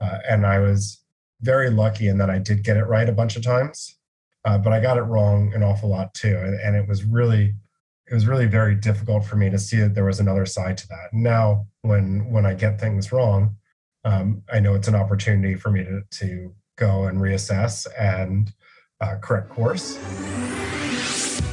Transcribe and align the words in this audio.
Uh, 0.00 0.18
and 0.28 0.46
I 0.46 0.58
was 0.58 1.02
very 1.42 1.70
lucky 1.70 2.08
in 2.08 2.18
that 2.18 2.30
I 2.30 2.38
did 2.38 2.64
get 2.64 2.76
it 2.76 2.84
right 2.84 3.08
a 3.08 3.12
bunch 3.12 3.36
of 3.36 3.42
times, 3.42 3.96
uh, 4.44 4.58
but 4.58 4.72
I 4.72 4.80
got 4.80 4.96
it 4.96 5.02
wrong 5.02 5.52
an 5.54 5.62
awful 5.62 5.88
lot 5.88 6.14
too. 6.14 6.36
And, 6.36 6.58
and, 6.60 6.76
it 6.76 6.88
was 6.88 7.04
really, 7.04 7.54
it 8.10 8.14
was 8.14 8.26
really 8.26 8.46
very 8.46 8.74
difficult 8.74 9.24
for 9.24 9.36
me 9.36 9.50
to 9.50 9.58
see 9.58 9.78
that 9.78 9.94
there 9.94 10.04
was 10.04 10.20
another 10.20 10.46
side 10.46 10.76
to 10.78 10.88
that. 10.88 11.12
Now, 11.12 11.66
when 11.82 12.30
when 12.30 12.44
I 12.44 12.54
get 12.54 12.80
things 12.80 13.12
wrong, 13.12 13.56
um, 14.04 14.42
I 14.52 14.60
know 14.60 14.74
it's 14.74 14.88
an 14.88 14.94
opportunity 14.94 15.54
for 15.54 15.70
me 15.70 15.84
to 15.84 16.02
to 16.10 16.54
go 16.76 17.04
and 17.04 17.18
reassess 17.18 17.86
and 17.98 18.52
uh, 19.00 19.16
correct 19.20 19.50
course. 19.50 19.98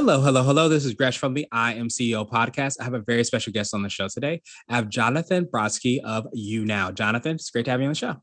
Hello, 0.00 0.20
hello, 0.20 0.44
hello. 0.44 0.68
This 0.68 0.84
is 0.84 0.94
Gresh 0.94 1.18
from 1.18 1.34
the 1.34 1.48
I 1.50 1.74
Am 1.74 1.88
CEO 1.88 2.24
podcast. 2.30 2.76
I 2.80 2.84
have 2.84 2.94
a 2.94 3.00
very 3.00 3.24
special 3.24 3.52
guest 3.52 3.74
on 3.74 3.82
the 3.82 3.88
show 3.88 4.06
today. 4.06 4.42
I 4.68 4.76
have 4.76 4.88
Jonathan 4.88 5.44
Brodsky 5.44 5.98
of 6.04 6.24
YouNow. 6.36 6.94
Jonathan, 6.94 7.34
it's 7.34 7.50
great 7.50 7.64
to 7.64 7.72
have 7.72 7.80
you 7.80 7.86
on 7.86 7.90
the 7.90 7.96
show. 7.96 8.14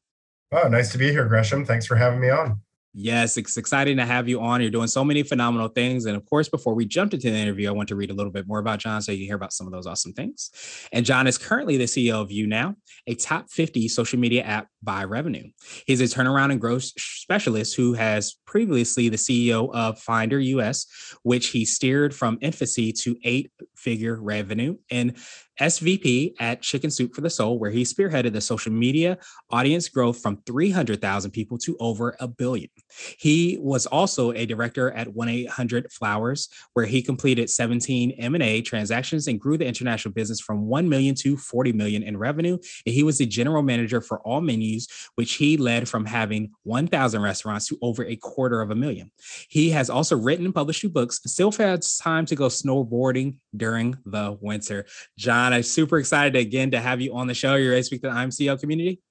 Oh, 0.53 0.69
nice 0.69 0.93
to 0.93 0.97
be 0.97 1.11
here, 1.11 1.27
Gresham. 1.27 1.65
Thanks 1.65 1.85
for 1.85 1.97
having 1.97 2.21
me 2.21 2.29
on. 2.29 2.61
Yes, 2.97 3.35
it's 3.35 3.57
exciting 3.57 3.97
to 3.97 4.05
have 4.05 4.29
you 4.29 4.39
on. 4.39 4.61
You're 4.61 4.71
doing 4.71 4.87
so 4.87 5.03
many 5.03 5.21
phenomenal 5.21 5.67
things. 5.67 6.05
And 6.05 6.15
of 6.15 6.25
course, 6.29 6.47
before 6.47 6.73
we 6.73 6.85
jump 6.85 7.13
into 7.13 7.29
the 7.29 7.35
interview, 7.35 7.67
I 7.67 7.73
want 7.73 7.89
to 7.89 7.95
read 7.97 8.09
a 8.09 8.13
little 8.13 8.31
bit 8.31 8.47
more 8.47 8.59
about 8.59 8.79
John 8.79 9.01
so 9.01 9.11
you 9.11 9.25
hear 9.25 9.35
about 9.35 9.51
some 9.51 9.67
of 9.67 9.73
those 9.73 9.85
awesome 9.85 10.13
things. 10.13 10.49
And 10.93 11.05
John 11.05 11.27
is 11.27 11.37
currently 11.37 11.75
the 11.75 11.83
CEO 11.83 12.21
of 12.21 12.29
YouNow, 12.29 12.73
a 13.05 13.15
top 13.15 13.49
50 13.49 13.89
social 13.89 14.17
media 14.17 14.43
app 14.43 14.69
by 14.81 15.03
revenue. 15.03 15.43
He's 15.85 15.99
a 15.99 16.05
turnaround 16.05 16.53
and 16.53 16.61
growth 16.61 16.83
specialist 16.83 17.75
who 17.75 17.95
has 17.95 18.37
previously 18.47 19.09
the 19.09 19.17
CEO 19.17 19.69
of 19.75 19.99
Finder 19.99 20.39
US, 20.39 20.85
which 21.23 21.47
he 21.47 21.65
steered 21.65 22.15
from 22.15 22.37
infancy 22.39 22.93
to 23.01 23.17
eight 23.25 23.51
figure 23.75 24.17
revenue. 24.21 24.77
And 24.89 25.17
SVP 25.59 26.33
at 26.39 26.61
Chicken 26.61 26.91
Soup 26.91 27.13
for 27.13 27.21
the 27.21 27.29
Soul, 27.29 27.59
where 27.59 27.71
he 27.71 27.83
spearheaded 27.83 28.33
the 28.33 28.41
social 28.41 28.71
media 28.71 29.17
audience 29.49 29.89
growth 29.89 30.21
from 30.21 30.41
300,000 30.45 31.31
people 31.31 31.57
to 31.59 31.77
over 31.79 32.15
a 32.19 32.27
billion. 32.27 32.69
He 33.17 33.57
was 33.61 33.85
also 33.85 34.31
a 34.31 34.45
director 34.45 34.91
at 34.91 35.07
1-800-Flowers, 35.07 36.49
where 36.73 36.85
he 36.85 37.01
completed 37.01 37.49
17 37.49 38.11
M&A 38.11 38.61
transactions 38.61 39.27
and 39.27 39.39
grew 39.39 39.57
the 39.57 39.65
international 39.65 40.13
business 40.13 40.41
from 40.41 40.65
1 40.65 40.89
million 40.89 41.15
to 41.15 41.37
40 41.37 41.73
million 41.73 42.03
in 42.03 42.17
revenue. 42.17 42.57
And 42.85 42.93
he 42.93 43.03
was 43.03 43.17
the 43.17 43.25
general 43.25 43.63
manager 43.63 44.01
for 44.01 44.21
Allmenus, 44.25 44.87
which 45.15 45.33
he 45.33 45.57
led 45.57 45.87
from 45.87 46.05
having 46.05 46.51
1,000 46.63 47.21
restaurants 47.21 47.67
to 47.67 47.77
over 47.81 48.03
a 48.05 48.15
quarter 48.15 48.61
of 48.61 48.71
a 48.71 48.75
million. 48.75 49.11
He 49.49 49.69
has 49.71 49.89
also 49.89 50.17
written 50.17 50.45
and 50.45 50.53
published 50.53 50.81
two 50.81 50.89
books, 50.89 51.21
still 51.25 51.51
has 51.53 51.97
time 51.97 52.25
to 52.25 52.35
go 52.35 52.47
snowboarding 52.47 53.35
during 53.55 53.97
the 54.05 54.37
winter. 54.41 54.85
John 55.17 55.44
I'm 55.53 55.63
super 55.63 55.97
excited 55.97 56.35
again 56.35 56.71
to 56.71 56.79
have 56.79 57.01
you 57.01 57.15
on 57.15 57.27
the 57.27 57.33
show. 57.33 57.55
You're 57.55 57.71
ready 57.71 57.81
to 57.81 57.85
speak 57.85 58.01
to 58.01 58.09
the 58.09 58.13
IMCEO 58.13 58.59
community? 58.59 59.01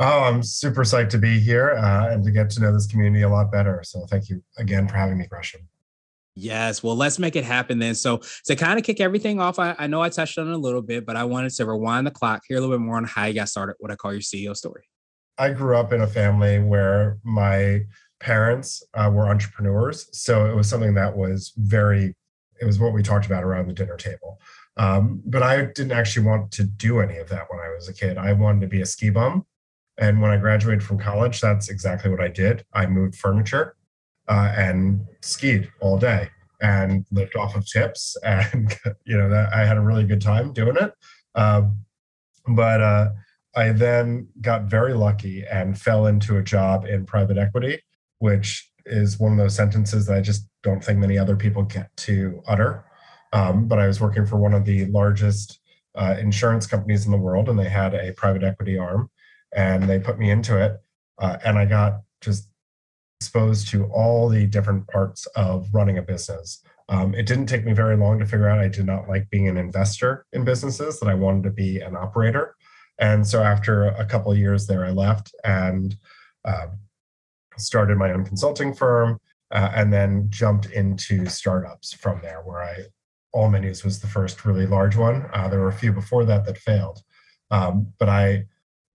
Oh, 0.00 0.22
I'm 0.22 0.42
super 0.42 0.84
psyched 0.84 1.10
to 1.10 1.18
be 1.18 1.40
here 1.40 1.72
uh, 1.72 2.12
and 2.12 2.22
to 2.24 2.30
get 2.30 2.50
to 2.50 2.60
know 2.60 2.72
this 2.72 2.86
community 2.86 3.22
a 3.22 3.28
lot 3.28 3.50
better. 3.50 3.82
So 3.84 4.06
thank 4.06 4.28
you 4.28 4.42
again 4.56 4.86
for 4.86 4.96
having 4.96 5.18
me, 5.18 5.26
Gresham. 5.26 5.62
Yes. 6.36 6.84
Well, 6.84 6.94
let's 6.94 7.18
make 7.18 7.34
it 7.34 7.42
happen 7.42 7.80
then. 7.80 7.96
So 7.96 8.20
to 8.44 8.54
kind 8.54 8.78
of 8.78 8.84
kick 8.84 9.00
everything 9.00 9.40
off, 9.40 9.58
I, 9.58 9.74
I 9.76 9.88
know 9.88 10.00
I 10.00 10.08
touched 10.08 10.38
on 10.38 10.46
it 10.46 10.52
a 10.52 10.56
little 10.56 10.82
bit, 10.82 11.04
but 11.04 11.16
I 11.16 11.24
wanted 11.24 11.50
to 11.50 11.66
rewind 11.66 12.06
the 12.06 12.12
clock, 12.12 12.42
hear 12.46 12.58
a 12.58 12.60
little 12.60 12.76
bit 12.76 12.80
more 12.80 12.96
on 12.96 13.04
how 13.04 13.24
you 13.24 13.34
got 13.34 13.48
started, 13.48 13.74
what 13.80 13.90
I 13.90 13.96
call 13.96 14.12
your 14.12 14.20
CEO 14.20 14.56
story. 14.56 14.84
I 15.36 15.50
grew 15.50 15.76
up 15.76 15.92
in 15.92 16.02
a 16.02 16.06
family 16.06 16.60
where 16.60 17.18
my 17.24 17.80
parents 18.20 18.84
uh, 18.94 19.10
were 19.12 19.26
entrepreneurs. 19.26 20.08
So 20.12 20.46
it 20.46 20.54
was 20.54 20.68
something 20.68 20.94
that 20.94 21.16
was 21.16 21.52
very, 21.56 22.14
it 22.60 22.64
was 22.64 22.78
what 22.78 22.92
we 22.92 23.02
talked 23.02 23.26
about 23.26 23.42
around 23.42 23.66
the 23.66 23.72
dinner 23.72 23.96
table. 23.96 24.40
Um, 24.78 25.20
but 25.26 25.42
I 25.42 25.64
didn't 25.64 25.92
actually 25.92 26.26
want 26.26 26.52
to 26.52 26.64
do 26.64 27.00
any 27.00 27.18
of 27.18 27.28
that 27.30 27.50
when 27.50 27.58
I 27.60 27.68
was 27.74 27.88
a 27.88 27.92
kid. 27.92 28.16
I 28.16 28.32
wanted 28.32 28.60
to 28.60 28.68
be 28.68 28.80
a 28.80 28.86
ski 28.86 29.10
bum. 29.10 29.44
And 29.98 30.22
when 30.22 30.30
I 30.30 30.36
graduated 30.36 30.84
from 30.84 30.98
college, 30.98 31.40
that's 31.40 31.68
exactly 31.68 32.10
what 32.10 32.20
I 32.20 32.28
did. 32.28 32.64
I 32.72 32.86
moved 32.86 33.16
furniture 33.16 33.74
uh, 34.28 34.52
and 34.56 35.04
skied 35.20 35.68
all 35.80 35.98
day 35.98 36.30
and 36.60 37.04
lived 37.10 37.36
off 37.36 37.56
of 37.56 37.66
tips. 37.66 38.16
And, 38.24 38.76
you 39.04 39.18
know, 39.18 39.28
that, 39.28 39.52
I 39.52 39.66
had 39.66 39.76
a 39.76 39.80
really 39.80 40.04
good 40.04 40.20
time 40.20 40.52
doing 40.52 40.76
it. 40.76 40.92
Um, 41.34 41.78
but 42.46 42.80
uh, 42.80 43.10
I 43.56 43.72
then 43.72 44.28
got 44.40 44.64
very 44.64 44.94
lucky 44.94 45.44
and 45.50 45.78
fell 45.78 46.06
into 46.06 46.36
a 46.36 46.42
job 46.42 46.86
in 46.86 47.04
private 47.04 47.36
equity, 47.36 47.82
which 48.18 48.70
is 48.86 49.18
one 49.18 49.32
of 49.32 49.38
those 49.38 49.54
sentences 49.54 50.06
that 50.06 50.16
I 50.16 50.20
just 50.20 50.48
don't 50.62 50.82
think 50.82 50.98
many 50.98 51.18
other 51.18 51.36
people 51.36 51.64
get 51.64 51.94
to 51.98 52.42
utter. 52.46 52.84
Um, 53.32 53.68
but 53.68 53.78
I 53.78 53.86
was 53.86 54.00
working 54.00 54.26
for 54.26 54.36
one 54.36 54.54
of 54.54 54.64
the 54.64 54.86
largest 54.86 55.60
uh, 55.94 56.16
insurance 56.18 56.66
companies 56.66 57.06
in 57.06 57.12
the 57.12 57.18
world, 57.18 57.48
and 57.48 57.58
they 57.58 57.68
had 57.68 57.94
a 57.94 58.12
private 58.12 58.44
equity 58.44 58.78
arm, 58.78 59.10
and 59.54 59.82
they 59.84 59.98
put 59.98 60.18
me 60.18 60.30
into 60.30 60.56
it, 60.56 60.80
uh, 61.18 61.38
and 61.44 61.58
I 61.58 61.66
got 61.66 62.00
just 62.20 62.48
exposed 63.20 63.68
to 63.68 63.86
all 63.86 64.28
the 64.28 64.46
different 64.46 64.86
parts 64.86 65.26
of 65.34 65.68
running 65.72 65.98
a 65.98 66.02
business. 66.02 66.62
Um, 66.88 67.14
it 67.14 67.26
didn't 67.26 67.46
take 67.46 67.64
me 67.64 67.72
very 67.72 67.96
long 67.96 68.18
to 68.20 68.26
figure 68.26 68.48
out 68.48 68.60
I 68.60 68.68
did 68.68 68.86
not 68.86 69.08
like 69.08 69.28
being 69.28 69.48
an 69.48 69.56
investor 69.56 70.24
in 70.32 70.44
businesses; 70.44 71.00
that 71.00 71.08
I 71.08 71.14
wanted 71.14 71.42
to 71.44 71.50
be 71.50 71.80
an 71.80 71.96
operator. 71.96 72.54
And 73.00 73.26
so, 73.26 73.42
after 73.42 73.86
a 73.86 74.04
couple 74.04 74.34
years 74.34 74.66
there, 74.66 74.84
I 74.84 74.90
left 74.90 75.34
and 75.44 75.96
uh, 76.44 76.68
started 77.56 77.98
my 77.98 78.12
own 78.12 78.24
consulting 78.24 78.72
firm. 78.72 79.18
Uh, 79.50 79.72
and 79.74 79.90
then 79.90 80.26
jumped 80.28 80.66
into 80.72 81.24
startups 81.24 81.94
from 81.94 82.20
there, 82.20 82.42
where 82.42 82.62
I 82.62 82.82
Allmenus 83.34 83.84
was 83.84 84.00
the 84.00 84.06
first 84.06 84.44
really 84.44 84.66
large 84.66 84.96
one. 84.96 85.28
Uh, 85.32 85.48
there 85.48 85.60
were 85.60 85.68
a 85.68 85.72
few 85.72 85.92
before 85.92 86.24
that 86.24 86.44
that 86.46 86.58
failed, 86.58 87.02
um, 87.50 87.92
but 87.98 88.08
I 88.08 88.46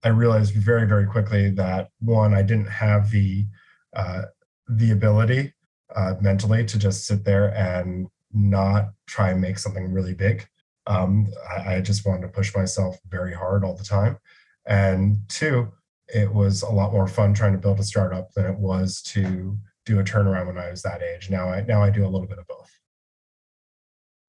I 0.02 0.08
realized 0.08 0.54
very 0.54 0.86
very 0.86 1.06
quickly 1.06 1.50
that 1.50 1.88
one 2.00 2.34
I 2.34 2.42
didn't 2.42 2.68
have 2.68 3.10
the 3.10 3.46
uh, 3.94 4.22
the 4.68 4.90
ability 4.90 5.54
uh, 5.94 6.14
mentally 6.20 6.64
to 6.66 6.78
just 6.78 7.06
sit 7.06 7.24
there 7.24 7.54
and 7.54 8.08
not 8.32 8.90
try 9.06 9.30
and 9.30 9.40
make 9.40 9.58
something 9.58 9.92
really 9.92 10.14
big. 10.14 10.46
Um, 10.86 11.28
I, 11.48 11.76
I 11.76 11.80
just 11.80 12.04
wanted 12.04 12.22
to 12.22 12.28
push 12.28 12.54
myself 12.54 12.98
very 13.08 13.32
hard 13.32 13.64
all 13.64 13.76
the 13.76 13.84
time, 13.84 14.18
and 14.66 15.18
two, 15.28 15.72
it 16.08 16.32
was 16.32 16.62
a 16.62 16.70
lot 16.70 16.92
more 16.92 17.06
fun 17.06 17.34
trying 17.34 17.52
to 17.52 17.58
build 17.58 17.80
a 17.80 17.84
startup 17.84 18.32
than 18.32 18.46
it 18.46 18.58
was 18.58 19.00
to 19.02 19.56
do 19.86 20.00
a 20.00 20.04
turnaround 20.04 20.46
when 20.46 20.58
I 20.58 20.70
was 20.70 20.82
that 20.82 21.02
age. 21.02 21.30
Now 21.30 21.48
I 21.48 21.62
now 21.62 21.82
I 21.82 21.90
do 21.90 22.04
a 22.04 22.08
little 22.08 22.26
bit 22.26 22.38
of 22.38 22.46
both. 22.46 22.70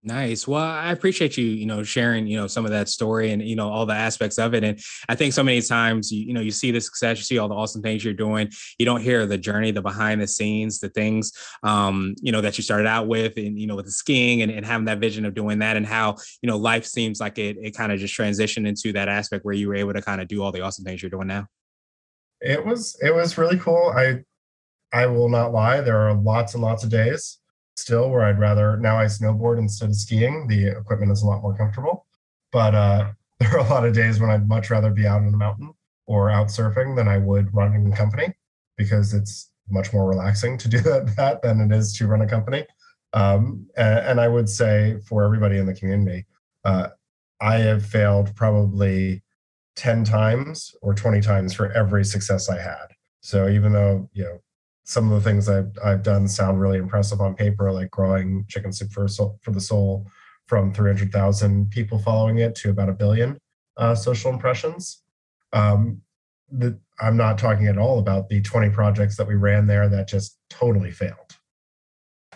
Nice. 0.08 0.48
Well, 0.48 0.62
I 0.62 0.92
appreciate 0.92 1.36
you, 1.36 1.46
you 1.46 1.66
know, 1.66 1.82
sharing, 1.82 2.28
you 2.28 2.38
know, 2.38 2.46
some 2.46 2.64
of 2.64 2.70
that 2.70 2.90
story 2.90 3.32
and, 3.32 3.42
you 3.42 3.56
know, 3.56 3.72
all 3.72 3.88
the 3.88 3.96
aspects 3.96 4.38
of 4.38 4.54
it. 4.54 4.64
And 4.64 4.80
I 5.10 5.16
think 5.16 5.34
so 5.34 5.42
many 5.42 5.60
times, 5.64 6.12
you, 6.12 6.28
you 6.28 6.34
know, 6.34 6.42
you 6.42 6.52
see 6.52 6.70
the 6.70 6.80
success, 6.80 7.18
you 7.18 7.24
see 7.24 7.40
all 7.40 7.50
the 7.50 7.56
awesome 7.56 7.82
things 7.82 8.06
you're 8.06 8.14
doing. 8.14 8.52
You 8.78 8.86
don't 8.86 9.02
hear 9.02 9.26
the 9.26 9.40
journey, 9.40 9.72
the 9.72 9.82
behind 9.82 10.22
the 10.22 10.28
scenes, 10.28 10.78
the 10.78 10.90
things, 10.90 11.34
um, 11.64 12.14
you 12.22 12.32
know, 12.32 12.40
that 12.42 12.56
you 12.56 12.64
started 12.64 12.86
out 12.86 13.08
with 13.08 13.36
and, 13.38 13.60
you 13.60 13.66
know, 13.66 13.76
with 13.76 13.86
the 13.86 13.92
skiing 13.92 14.44
and, 14.44 14.52
and 14.52 14.64
having 14.64 14.86
that 14.86 15.00
vision 15.00 15.26
of 15.26 15.34
doing 15.34 15.58
that 15.60 15.76
and 15.76 15.88
how, 15.88 16.18
you 16.44 16.48
know, 16.48 16.58
life 16.58 16.86
seems 16.86 17.20
like 17.20 17.40
it, 17.40 17.58
it 17.60 17.76
kind 17.76 17.92
of 17.92 17.98
just 17.98 18.16
transitioned 18.16 18.68
into 18.68 18.94
that 18.94 19.10
aspect 19.10 19.44
where 19.44 19.56
you 19.56 19.68
were 19.68 19.76
able 19.76 19.94
to 19.94 20.04
kind 20.04 20.22
of 20.22 20.28
do 20.28 20.44
all 20.44 20.52
the 20.52 20.62
awesome 20.62 20.86
things 20.86 21.02
you're 21.02 21.10
doing 21.10 21.26
now. 21.26 21.48
It 22.42 22.64
was, 22.64 22.96
it 23.02 23.12
was 23.12 23.40
really 23.40 23.58
cool. 23.58 23.92
I, 23.98 24.20
I 24.94 25.08
will 25.08 25.30
not 25.30 25.52
lie. 25.52 25.82
There 25.82 26.08
are 26.08 26.14
lots 26.14 26.54
and 26.54 26.62
lots 26.62 26.84
of 26.84 26.92
days 26.92 27.40
still 27.76 28.10
where 28.10 28.24
I'd 28.24 28.40
rather 28.40 28.78
now 28.78 28.98
I 28.98 29.06
snowboard 29.06 29.60
instead 29.60 29.90
of 29.90 29.96
skiing. 29.96 30.48
The 30.48 30.68
equipment 30.68 31.12
is 31.12 31.24
a 31.24 31.28
lot 31.28 31.42
more 31.42 31.56
comfortable. 31.56 32.06
But 32.52 32.76
uh, 32.76 33.12
there 33.40 33.54
are 33.54 33.66
a 33.66 33.70
lot 33.70 33.86
of 33.86 33.94
days 33.94 34.20
when 34.20 34.30
I'd 34.30 34.48
much 34.48 34.70
rather 34.70 34.92
be 34.92 35.08
out 35.08 35.22
in 35.22 35.32
the 35.32 35.38
mountain 35.38 35.74
or 36.08 36.30
out 36.30 36.48
surfing 36.48 36.96
than 36.96 37.08
I 37.08 37.18
would 37.18 37.54
running 37.54 37.92
a 37.92 37.96
company 37.96 38.34
because 38.78 39.14
it's 39.14 39.52
much 39.70 39.94
more 39.94 40.08
relaxing 40.08 40.58
to 40.60 40.68
do 40.68 40.80
that, 40.82 41.16
that 41.16 41.42
than 41.42 41.60
it 41.60 41.76
is 41.76 41.94
to 41.94 42.08
run 42.08 42.22
a 42.22 42.28
company. 42.28 42.66
Um, 43.14 43.68
and, 43.78 44.00
and, 44.00 44.22
I 44.22 44.28
would 44.28 44.50
say 44.50 45.00
for 45.08 45.24
everybody 45.24 45.58
in 45.58 45.66
the 45.66 45.74
community, 45.74 46.26
uh, 46.66 46.90
I 47.40 47.56
have 47.60 47.86
failed 47.86 48.36
probably 48.36 49.24
10 49.78 50.04
times 50.04 50.76
or 50.82 50.94
20 50.94 51.22
times 51.22 51.54
for 51.54 51.72
every 51.72 52.04
success 52.04 52.50
I 52.50 52.60
had. 52.60 52.88
So 53.22 53.48
even 53.48 53.72
though, 53.72 54.10
you 54.14 54.24
know, 54.26 54.42
some 54.86 55.12
of 55.12 55.22
the 55.22 55.30
things 55.30 55.50
I've, 55.50 55.72
I've 55.84 56.04
done 56.04 56.28
sound 56.28 56.62
really 56.62 56.78
impressive 56.78 57.20
on 57.20 57.36
paper, 57.36 57.72
like 57.72 57.92
growing 57.92 58.46
Chicken 58.48 58.72
Soup 58.72 58.92
for, 58.92 59.08
Soul, 59.08 59.40
for 59.42 59.52
the 59.52 59.60
Soul 59.60 60.08
from 60.48 60.74
300,000 60.74 61.70
people 61.72 61.98
following 61.98 62.38
it 62.38 62.56
to 62.56 62.70
about 62.70 62.90
a 62.90 62.94
billion 62.94 63.38
uh, 63.78 63.96
social 63.96 64.32
impressions. 64.32 65.02
Um, 65.54 66.02
the, 66.52 66.80
I'm 67.00 67.18
not 67.18 67.40
talking 67.40 67.68
at 67.68 67.80
all 67.80 67.98
about 67.98 68.30
the 68.30 68.42
20 68.42 68.70
projects 68.70 69.18
that 69.18 69.28
we 69.28 69.36
ran 69.36 69.66
there 69.66 69.90
that 69.90 70.08
just 70.08 70.38
totally 70.50 70.92
failed 70.92 71.36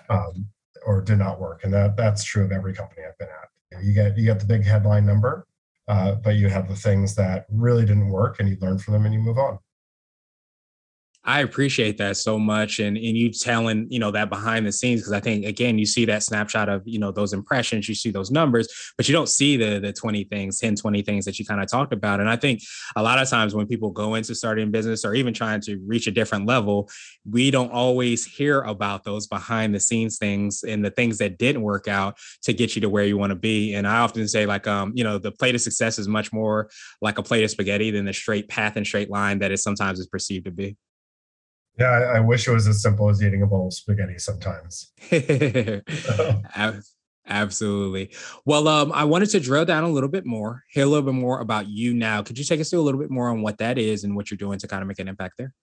um, 0.09 0.47
or 0.85 1.01
did 1.01 1.19
not 1.19 1.39
work. 1.39 1.63
And 1.63 1.73
that 1.73 1.95
that's 1.95 2.23
true 2.23 2.43
of 2.43 2.51
every 2.51 2.73
company 2.73 3.03
I've 3.07 3.17
been 3.17 3.27
at. 3.27 3.83
You 3.83 3.93
get 3.93 4.17
you 4.17 4.25
get 4.25 4.39
the 4.39 4.47
big 4.47 4.65
headline 4.65 5.05
number, 5.05 5.45
uh, 5.87 6.15
but 6.15 6.35
you 6.35 6.49
have 6.49 6.67
the 6.67 6.75
things 6.75 7.13
that 7.15 7.45
really 7.49 7.85
didn't 7.85 8.09
work, 8.09 8.39
and 8.39 8.49
you 8.49 8.57
learn 8.59 8.79
from 8.79 8.93
them 8.93 9.05
and 9.05 9.13
you 9.13 9.19
move 9.19 9.37
on. 9.37 9.59
I 11.29 11.41
appreciate 11.41 11.99
that 11.99 12.17
so 12.17 12.39
much 12.39 12.79
and, 12.79 12.97
and 12.97 13.15
you 13.15 13.29
telling, 13.29 13.85
you 13.91 13.99
know, 13.99 14.09
that 14.09 14.31
behind 14.31 14.65
the 14.65 14.71
scenes, 14.71 15.01
because 15.01 15.13
I 15.13 15.19
think 15.19 15.45
again, 15.45 15.77
you 15.77 15.85
see 15.85 16.03
that 16.05 16.23
snapshot 16.23 16.69
of, 16.69 16.81
you 16.85 16.97
know, 16.97 17.11
those 17.11 17.33
impressions, 17.33 17.87
you 17.87 17.93
see 17.93 18.09
those 18.09 18.31
numbers, 18.31 18.67
but 18.97 19.07
you 19.07 19.13
don't 19.13 19.29
see 19.29 19.55
the 19.55 19.79
the 19.79 19.93
20 19.93 20.23
things, 20.23 20.59
10, 20.59 20.77
20 20.77 21.03
things 21.03 21.25
that 21.25 21.37
you 21.37 21.45
kind 21.45 21.61
of 21.61 21.69
talked 21.69 21.93
about. 21.93 22.19
And 22.19 22.27
I 22.27 22.35
think 22.35 22.61
a 22.95 23.03
lot 23.03 23.19
of 23.19 23.29
times 23.29 23.53
when 23.53 23.67
people 23.67 23.91
go 23.91 24.15
into 24.15 24.33
starting 24.33 24.71
business 24.71 25.05
or 25.05 25.13
even 25.13 25.31
trying 25.31 25.61
to 25.61 25.77
reach 25.85 26.07
a 26.07 26.11
different 26.11 26.47
level, 26.47 26.89
we 27.29 27.51
don't 27.51 27.71
always 27.71 28.25
hear 28.25 28.61
about 28.61 29.03
those 29.03 29.27
behind 29.27 29.75
the 29.75 29.79
scenes 29.79 30.17
things 30.17 30.63
and 30.63 30.83
the 30.83 30.89
things 30.89 31.19
that 31.19 31.37
didn't 31.37 31.61
work 31.61 31.87
out 31.87 32.17
to 32.41 32.53
get 32.53 32.73
you 32.73 32.81
to 32.81 32.89
where 32.89 33.05
you 33.05 33.19
want 33.19 33.29
to 33.29 33.35
be. 33.35 33.75
And 33.75 33.87
I 33.87 33.99
often 33.99 34.27
say, 34.27 34.47
like, 34.47 34.65
um, 34.65 34.93
you 34.95 35.03
know, 35.03 35.19
the 35.19 35.31
plate 35.31 35.53
of 35.53 35.61
success 35.61 35.99
is 35.99 36.07
much 36.07 36.33
more 36.33 36.71
like 37.03 37.19
a 37.19 37.23
plate 37.23 37.43
of 37.43 37.51
spaghetti 37.51 37.91
than 37.91 38.05
the 38.05 38.13
straight 38.13 38.49
path 38.49 38.77
and 38.77 38.87
straight 38.87 39.11
line 39.11 39.37
that 39.39 39.51
it 39.51 39.59
sometimes 39.59 39.99
is 39.99 40.07
perceived 40.07 40.45
to 40.45 40.51
be. 40.51 40.75
Yeah, 41.79 41.91
I, 41.91 42.17
I, 42.17 42.19
wish 42.19 42.47
it 42.47 42.51
was 42.51 42.67
as 42.67 42.81
simple 42.81 43.09
as 43.09 43.23
eating 43.23 43.41
a 43.41 43.47
bowl 43.47 43.67
of 43.67 43.73
spaghetti 43.73 44.17
sometimes. 44.17 44.91
Absolutely. 47.29 48.11
Well, 48.43 48.67
um, 48.67 48.91
I 48.91 49.05
wanted 49.05 49.29
to 49.29 49.39
drill 49.39 49.63
down 49.63 49.83
a 49.83 49.89
little 49.89 50.09
bit 50.09 50.25
more, 50.25 50.63
hear 50.71 50.83
a 50.83 50.87
little 50.87 51.05
bit 51.05 51.13
more 51.13 51.39
about 51.39 51.67
YouNow. 51.67 52.25
Could 52.25 52.37
you 52.37 52.43
take 52.43 52.59
us 52.59 52.69
through 52.69 52.81
a 52.81 52.83
little 52.83 52.99
bit 52.99 53.11
more 53.11 53.29
on 53.29 53.41
what 53.41 53.59
that 53.59 53.77
is 53.77 54.03
and 54.03 54.15
what 54.15 54.29
you're 54.29 54.37
doing 54.37 54.59
to 54.59 54.67
kind 54.67 54.81
of 54.81 54.87
make 54.87 54.99
an 54.99 55.07
impact 55.07 55.35
there? 55.37 55.53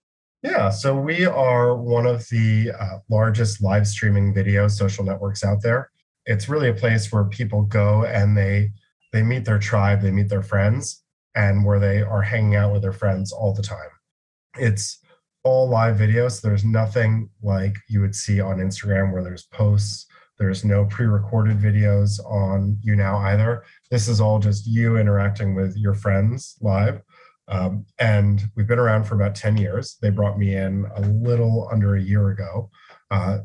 Yeah, 0.42 0.70
so 0.70 0.94
we 0.98 1.26
are 1.26 1.76
one 1.76 2.06
of 2.06 2.28
the 2.28 2.70
uh, 2.78 2.98
largest 3.10 3.62
live 3.62 3.86
streaming 3.86 4.32
video 4.32 4.68
social 4.68 5.04
networks 5.04 5.44
out 5.44 5.60
there. 5.60 5.90
It's 6.24 6.48
really 6.48 6.68
a 6.68 6.74
place 6.74 7.10
where 7.10 7.24
people 7.24 7.62
go 7.62 8.04
and 8.04 8.36
they 8.36 8.70
they 9.12 9.22
meet 9.22 9.44
their 9.44 9.58
tribe, 9.58 10.02
they 10.02 10.10
meet 10.10 10.28
their 10.28 10.42
friends, 10.42 11.02
and 11.34 11.64
where 11.64 11.78
they 11.78 12.02
are 12.02 12.22
hanging 12.22 12.54
out 12.54 12.72
with 12.72 12.82
their 12.82 12.92
friends 12.92 13.32
all 13.32 13.54
the 13.54 13.62
time. 13.62 13.90
It's 14.58 14.98
all 15.46 15.68
live 15.68 15.96
videos. 15.96 16.42
There's 16.42 16.64
nothing 16.64 17.30
like 17.40 17.76
you 17.88 18.00
would 18.00 18.16
see 18.16 18.40
on 18.40 18.56
Instagram 18.56 19.12
where 19.12 19.22
there's 19.22 19.44
posts. 19.44 20.06
There's 20.40 20.64
no 20.64 20.84
pre-recorded 20.86 21.60
videos 21.60 22.18
on 22.26 22.76
YouNow 22.84 23.20
either. 23.26 23.62
This 23.88 24.08
is 24.08 24.20
all 24.20 24.40
just 24.40 24.66
you 24.66 24.96
interacting 24.96 25.54
with 25.54 25.76
your 25.76 25.94
friends 25.94 26.56
live. 26.60 27.00
Um, 27.46 27.86
and 28.00 28.42
we've 28.56 28.66
been 28.66 28.80
around 28.80 29.04
for 29.04 29.14
about 29.14 29.36
10 29.36 29.56
years. 29.56 29.98
They 30.02 30.10
brought 30.10 30.36
me 30.36 30.56
in 30.56 30.84
a 30.96 31.02
little 31.02 31.68
under 31.70 31.94
a 31.94 32.02
year 32.02 32.30
ago. 32.30 32.68
Uh, 33.12 33.38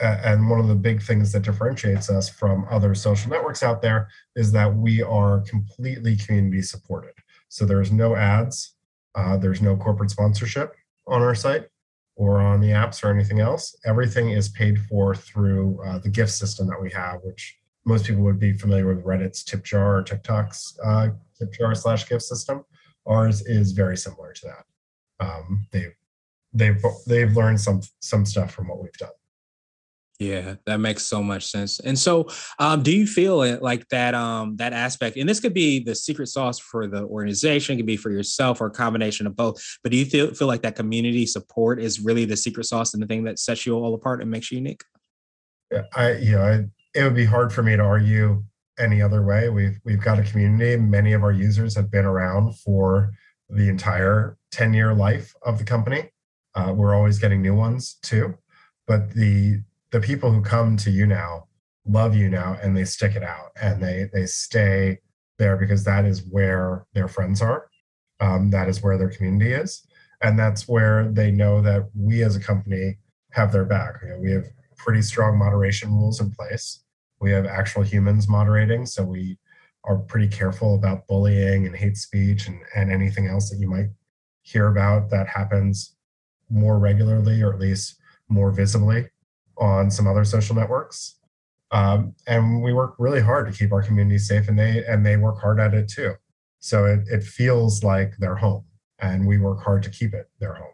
and 0.00 0.48
one 0.48 0.60
of 0.60 0.68
the 0.68 0.76
big 0.76 1.02
things 1.02 1.32
that 1.32 1.42
differentiates 1.42 2.08
us 2.10 2.28
from 2.28 2.64
other 2.70 2.94
social 2.94 3.28
networks 3.28 3.64
out 3.64 3.82
there 3.82 4.08
is 4.36 4.52
that 4.52 4.72
we 4.72 5.02
are 5.02 5.40
completely 5.40 6.14
community 6.14 6.62
supported. 6.62 7.12
So 7.48 7.66
there's 7.66 7.90
no 7.90 8.14
ads, 8.14 8.76
uh, 9.16 9.36
there's 9.36 9.60
no 9.60 9.76
corporate 9.76 10.10
sponsorship 10.10 10.76
on 11.10 11.22
our 11.22 11.34
site 11.34 11.66
or 12.16 12.40
on 12.40 12.60
the 12.60 12.68
apps 12.68 13.02
or 13.02 13.10
anything 13.10 13.40
else. 13.40 13.76
Everything 13.84 14.30
is 14.30 14.48
paid 14.50 14.78
for 14.88 15.14
through 15.14 15.80
uh, 15.84 15.98
the 15.98 16.08
gift 16.08 16.32
system 16.32 16.66
that 16.68 16.80
we 16.80 16.90
have, 16.90 17.20
which 17.22 17.58
most 17.84 18.04
people 18.06 18.22
would 18.22 18.38
be 18.38 18.52
familiar 18.52 18.86
with 18.86 19.04
Reddit's 19.04 19.42
tip 19.42 19.64
jar 19.64 19.96
or 19.96 20.02
TikTok's 20.02 20.78
uh, 20.84 21.08
tip 21.38 21.52
jar 21.52 21.74
slash 21.74 22.08
gift 22.08 22.22
system. 22.22 22.64
Ours 23.06 23.42
is 23.42 23.72
very 23.72 23.96
similar 23.96 24.32
to 24.32 24.46
that. 24.46 25.26
Um, 25.26 25.66
they've 25.72 25.94
they've 26.52 26.82
they've 27.06 27.36
learned 27.36 27.60
some 27.60 27.80
some 28.00 28.24
stuff 28.26 28.52
from 28.52 28.68
what 28.68 28.82
we've 28.82 28.92
done. 28.92 29.10
Yeah, 30.20 30.56
that 30.66 30.80
makes 30.80 31.06
so 31.06 31.22
much 31.22 31.46
sense. 31.46 31.80
And 31.80 31.98
so, 31.98 32.28
um, 32.58 32.82
do 32.82 32.94
you 32.94 33.06
feel 33.06 33.40
it 33.40 33.62
like 33.62 33.88
that? 33.88 34.14
Um, 34.14 34.54
that 34.56 34.74
aspect, 34.74 35.16
and 35.16 35.26
this 35.26 35.40
could 35.40 35.54
be 35.54 35.82
the 35.82 35.94
secret 35.94 36.26
sauce 36.26 36.58
for 36.58 36.86
the 36.86 37.04
organization, 37.04 37.72
it 37.72 37.76
could 37.78 37.86
be 37.86 37.96
for 37.96 38.10
yourself, 38.10 38.60
or 38.60 38.66
a 38.66 38.70
combination 38.70 39.26
of 39.26 39.34
both. 39.34 39.56
But 39.82 39.92
do 39.92 39.96
you 39.96 40.04
feel 40.04 40.34
feel 40.34 40.46
like 40.46 40.60
that 40.60 40.76
community 40.76 41.24
support 41.24 41.80
is 41.80 42.00
really 42.00 42.26
the 42.26 42.36
secret 42.36 42.64
sauce 42.64 42.92
and 42.92 43.02
the 43.02 43.06
thing 43.06 43.24
that 43.24 43.38
sets 43.38 43.64
you 43.64 43.74
all 43.74 43.94
apart 43.94 44.20
and 44.20 44.30
makes 44.30 44.52
you 44.52 44.58
unique? 44.58 44.82
Yeah, 45.72 45.84
I 45.96 46.12
you 46.12 46.32
know, 46.32 46.42
I, 46.42 46.64
it 46.94 47.02
would 47.02 47.14
be 47.14 47.24
hard 47.24 47.50
for 47.50 47.62
me 47.62 47.74
to 47.76 47.82
argue 47.82 48.44
any 48.78 49.00
other 49.00 49.24
way. 49.24 49.48
We've 49.48 49.80
we've 49.84 50.02
got 50.02 50.18
a 50.18 50.22
community. 50.22 50.76
Many 50.76 51.14
of 51.14 51.22
our 51.22 51.32
users 51.32 51.74
have 51.76 51.90
been 51.90 52.04
around 52.04 52.58
for 52.58 53.10
the 53.48 53.70
entire 53.70 54.36
ten 54.52 54.74
year 54.74 54.92
life 54.92 55.34
of 55.46 55.56
the 55.56 55.64
company. 55.64 56.10
Uh, 56.54 56.74
we're 56.76 56.94
always 56.94 57.18
getting 57.18 57.40
new 57.40 57.54
ones 57.54 57.96
too, 58.02 58.34
but 58.86 59.12
the 59.12 59.62
the 59.90 60.00
people 60.00 60.30
who 60.30 60.42
come 60.42 60.76
to 60.78 60.90
YouNow 60.90 61.44
love 61.86 62.12
YouNow 62.12 62.62
and 62.64 62.76
they 62.76 62.84
stick 62.84 63.16
it 63.16 63.22
out 63.22 63.50
and 63.60 63.82
they 63.82 64.08
they 64.12 64.26
stay 64.26 64.98
there 65.38 65.56
because 65.56 65.84
that 65.84 66.04
is 66.04 66.22
where 66.30 66.86
their 66.94 67.08
friends 67.08 67.40
are. 67.40 67.68
Um, 68.20 68.50
that 68.50 68.68
is 68.68 68.82
where 68.82 68.98
their 68.98 69.08
community 69.08 69.52
is. 69.52 69.82
And 70.22 70.38
that's 70.38 70.68
where 70.68 71.10
they 71.10 71.30
know 71.30 71.62
that 71.62 71.88
we 71.94 72.22
as 72.22 72.36
a 72.36 72.40
company 72.40 72.98
have 73.32 73.50
their 73.50 73.64
back. 73.64 73.94
You 74.02 74.10
know, 74.10 74.18
we 74.18 74.32
have 74.32 74.44
pretty 74.76 75.00
strong 75.00 75.38
moderation 75.38 75.90
rules 75.90 76.20
in 76.20 76.30
place. 76.30 76.84
We 77.20 77.30
have 77.30 77.46
actual 77.46 77.82
humans 77.82 78.28
moderating. 78.28 78.84
So 78.84 79.02
we 79.02 79.38
are 79.84 79.96
pretty 79.96 80.28
careful 80.28 80.74
about 80.74 81.06
bullying 81.06 81.66
and 81.66 81.74
hate 81.74 81.96
speech 81.96 82.46
and, 82.46 82.60
and 82.76 82.92
anything 82.92 83.26
else 83.26 83.48
that 83.48 83.58
you 83.58 83.70
might 83.70 83.88
hear 84.42 84.68
about 84.68 85.08
that 85.08 85.26
happens 85.26 85.96
more 86.50 86.78
regularly 86.78 87.40
or 87.40 87.54
at 87.54 87.60
least 87.60 87.96
more 88.28 88.50
visibly 88.50 89.06
on 89.60 89.90
some 89.90 90.06
other 90.06 90.24
social 90.24 90.56
networks. 90.56 91.16
Um, 91.70 92.14
and 92.26 92.62
we 92.62 92.72
work 92.72 92.94
really 92.98 93.20
hard 93.20 93.46
to 93.46 93.56
keep 93.56 93.72
our 93.72 93.82
community 93.82 94.18
safe 94.18 94.48
and 94.48 94.58
they 94.58 94.84
and 94.86 95.06
they 95.06 95.16
work 95.16 95.40
hard 95.40 95.60
at 95.60 95.74
it 95.74 95.88
too. 95.88 96.14
So 96.58 96.86
it, 96.86 97.00
it 97.06 97.22
feels 97.22 97.84
like 97.84 98.16
their 98.18 98.34
home 98.34 98.64
and 98.98 99.26
we 99.26 99.38
work 99.38 99.62
hard 99.62 99.82
to 99.84 99.90
keep 99.90 100.12
it 100.12 100.28
their 100.40 100.54
home. 100.54 100.72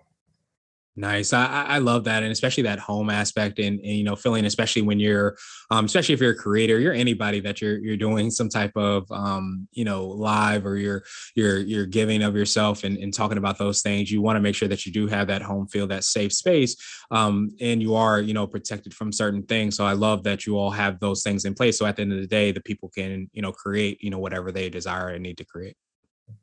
Nice. 0.98 1.34
I, 1.34 1.64
I 1.68 1.78
love 1.78 2.04
that. 2.04 2.22
And 2.22 2.32
especially 2.32 2.62
that 2.62 2.78
home 2.78 3.10
aspect 3.10 3.58
and, 3.58 3.78
and, 3.80 3.92
you 3.92 4.02
know, 4.02 4.16
feeling, 4.16 4.46
especially 4.46 4.80
when 4.80 4.98
you're, 4.98 5.36
um, 5.70 5.84
especially 5.84 6.14
if 6.14 6.22
you're 6.22 6.30
a 6.30 6.36
creator, 6.36 6.80
you're 6.80 6.94
anybody 6.94 7.38
that 7.40 7.60
you're, 7.60 7.76
you're 7.78 7.98
doing 7.98 8.30
some 8.30 8.48
type 8.48 8.72
of, 8.76 9.04
um, 9.12 9.68
you 9.72 9.84
know, 9.84 10.06
live 10.06 10.64
or 10.64 10.78
you're, 10.78 11.04
you're, 11.34 11.58
you're 11.58 11.84
giving 11.84 12.22
of 12.22 12.34
yourself 12.34 12.82
and, 12.82 12.96
and 12.96 13.12
talking 13.12 13.36
about 13.36 13.58
those 13.58 13.82
things. 13.82 14.10
You 14.10 14.22
want 14.22 14.36
to 14.36 14.40
make 14.40 14.54
sure 14.54 14.68
that 14.68 14.86
you 14.86 14.92
do 14.92 15.06
have 15.06 15.26
that 15.26 15.42
home 15.42 15.68
feel, 15.68 15.86
that 15.88 16.04
safe 16.04 16.32
space. 16.32 16.76
Um, 17.10 17.50
and 17.60 17.82
you 17.82 17.94
are, 17.94 18.18
you 18.18 18.32
know, 18.32 18.46
protected 18.46 18.94
from 18.94 19.12
certain 19.12 19.42
things. 19.42 19.76
So 19.76 19.84
I 19.84 19.92
love 19.92 20.22
that 20.22 20.46
you 20.46 20.56
all 20.56 20.70
have 20.70 20.98
those 20.98 21.22
things 21.22 21.44
in 21.44 21.52
place. 21.52 21.78
So 21.78 21.84
at 21.84 21.96
the 21.96 22.02
end 22.02 22.14
of 22.14 22.20
the 22.22 22.26
day, 22.26 22.52
the 22.52 22.62
people 22.62 22.88
can, 22.88 23.28
you 23.34 23.42
know, 23.42 23.52
create, 23.52 24.02
you 24.02 24.08
know, 24.08 24.18
whatever 24.18 24.50
they 24.50 24.70
desire 24.70 25.10
and 25.10 25.22
need 25.22 25.36
to 25.38 25.44
create 25.44 25.76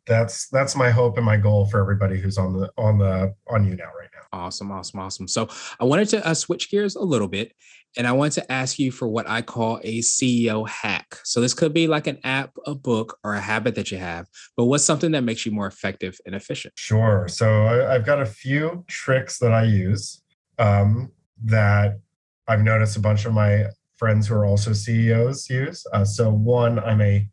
that's 0.06 0.48
that's 0.48 0.78
my 0.78 0.90
hope 0.90 1.18
and 1.18 1.26
my 1.26 1.36
goal 1.36 1.66
for 1.66 1.78
everybody 1.78 2.18
who's 2.18 2.38
on 2.38 2.54
the 2.54 2.72
on 2.78 2.98
the 2.98 3.36
on 3.50 3.66
YouNow 3.66 3.94
right 4.00 4.13
awesome 4.34 4.72
awesome 4.72 5.00
awesome. 5.00 5.28
So 5.28 5.48
i 5.80 5.84
wanted 5.84 6.10
to 6.10 6.28
uh, 6.28 6.34
switch 6.34 6.70
gears 6.70 6.96
a 6.96 7.02
little 7.02 7.28
bit 7.28 7.54
and 7.96 8.08
i 8.08 8.12
wanted 8.12 8.34
to 8.34 8.52
ask 8.52 8.80
you 8.80 8.92
for 8.92 9.08
what 9.08 9.30
i 9.30 9.42
call 9.42 9.80
a 9.84 10.00
ceo 10.00 10.68
hack. 10.68 11.18
So 11.24 11.40
this 11.40 11.54
could 11.54 11.74
be 11.74 11.88
like 11.88 12.08
an 12.08 12.20
app 12.24 12.52
a 12.66 12.76
book 12.76 13.18
or 13.24 13.36
a 13.36 13.40
habit 13.40 13.76
that 13.76 13.92
you 13.92 13.98
have 13.98 14.28
but 14.58 14.66
what's 14.66 14.84
something 14.84 15.12
that 15.12 15.24
makes 15.24 15.46
you 15.46 15.52
more 15.52 15.68
effective 15.68 16.18
and 16.26 16.36
efficient? 16.36 16.74
Sure. 16.78 17.28
So 17.28 17.66
I, 17.66 17.94
have 17.94 18.06
got 18.06 18.22
a 18.22 18.26
few 18.26 18.84
tricks 18.88 19.40
that 19.40 19.54
i 19.54 19.64
use 19.64 20.22
um, 20.60 21.12
that 21.44 22.00
i've 22.48 22.64
noticed 22.64 22.98
a 22.98 23.02
bunch 23.02 23.26
of 23.26 23.34
my 23.34 23.66
friends 23.96 24.28
who 24.28 24.36
are 24.36 24.46
also 24.46 24.74
ceos 24.74 25.50
use. 25.50 25.86
Uh, 25.94 26.04
so 26.04 26.32
one 26.32 26.80
i'm 26.80 27.02
a 27.02 27.28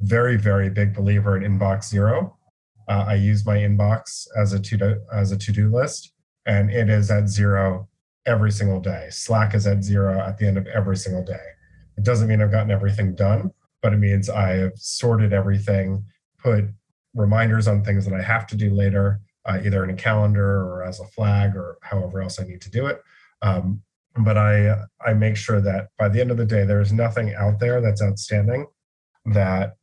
very, 0.00 0.36
very 0.36 0.70
big 0.70 0.94
believer 0.94 1.36
in 1.36 1.58
inbox 1.58 1.84
zero. 1.84 2.36
Uh, 2.88 3.04
I 3.08 3.14
use 3.14 3.44
my 3.44 3.56
inbox 3.56 4.26
as 4.36 4.52
a 4.52 4.60
to 4.60 4.76
do, 4.76 5.00
as 5.12 5.32
a 5.32 5.38
to 5.38 5.52
do 5.52 5.68
list, 5.74 6.12
and 6.46 6.70
it 6.70 6.88
is 6.88 7.10
at 7.10 7.28
zero 7.28 7.88
every 8.24 8.50
single 8.50 8.80
day. 8.80 9.08
Slack 9.10 9.54
is 9.54 9.66
at 9.66 9.84
zero 9.84 10.20
at 10.20 10.38
the 10.38 10.46
end 10.46 10.58
of 10.58 10.66
every 10.68 10.96
single 10.96 11.24
day. 11.24 11.44
It 11.96 12.04
doesn't 12.04 12.28
mean 12.28 12.42
I've 12.42 12.50
gotten 12.50 12.70
everything 12.70 13.14
done, 13.14 13.50
but 13.82 13.92
it 13.92 13.98
means 13.98 14.28
I 14.28 14.50
have 14.56 14.72
sorted 14.76 15.32
everything, 15.32 16.04
put 16.38 16.64
reminders 17.14 17.66
on 17.68 17.82
things 17.82 18.04
that 18.04 18.14
I 18.14 18.22
have 18.22 18.46
to 18.48 18.56
do 18.56 18.70
later, 18.70 19.20
uh, 19.44 19.58
either 19.64 19.84
in 19.84 19.90
a 19.90 19.94
calendar 19.94 20.62
or 20.62 20.84
as 20.84 21.00
a 21.00 21.06
flag 21.06 21.56
or 21.56 21.78
however 21.82 22.20
else 22.20 22.40
I 22.40 22.44
need 22.44 22.60
to 22.62 22.70
do 22.70 22.86
it. 22.86 23.02
Um, 23.42 23.82
but 24.18 24.36
I 24.36 24.84
I 25.04 25.12
make 25.14 25.36
sure 25.36 25.60
that 25.60 25.88
by 25.98 26.08
the 26.08 26.20
end 26.20 26.30
of 26.30 26.36
the 26.36 26.46
day, 26.46 26.64
there 26.64 26.80
is 26.80 26.92
nothing 26.92 27.34
out 27.34 27.60
there 27.60 27.80
that's 27.80 28.02
outstanding 28.02 28.66
that 29.26 29.76